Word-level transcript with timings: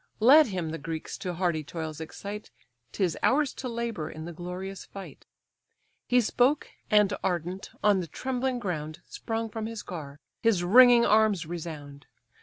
Let 0.19 0.47
him 0.47 0.69
the 0.71 0.79
Greeks 0.79 1.15
to 1.19 1.35
hardy 1.35 1.63
toils 1.63 2.01
excite, 2.01 2.49
'Tis 2.91 3.19
ours 3.21 3.53
to 3.53 3.69
labour 3.69 4.09
in 4.09 4.25
the 4.25 4.33
glorious 4.33 4.83
fight." 4.83 5.27
He 6.07 6.21
spoke, 6.21 6.69
and 6.89 7.13
ardent, 7.23 7.69
on 7.83 7.99
the 7.99 8.07
trembling 8.07 8.57
ground 8.57 9.03
Sprung 9.05 9.47
from 9.47 9.67
his 9.67 9.83
car: 9.83 10.17
his 10.41 10.63
ringing 10.63 11.05
arms 11.05 11.45
resound. 11.45 12.07